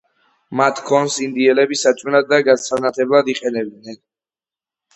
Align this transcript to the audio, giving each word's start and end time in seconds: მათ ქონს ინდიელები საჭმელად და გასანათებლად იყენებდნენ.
მათ 0.59 0.79
ქონს 0.87 1.17
ინდიელები 1.25 1.79
საჭმელად 1.81 2.33
და 2.33 2.41
გასანათებლად 2.49 3.33
იყენებდნენ. 3.37 4.05